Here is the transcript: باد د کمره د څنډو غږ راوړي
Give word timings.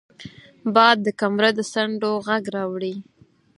باد 0.75 0.97
د 1.05 1.07
کمره 1.19 1.49
د 1.57 1.59
څنډو 1.73 2.11
غږ 2.27 2.43
راوړي 2.55 2.93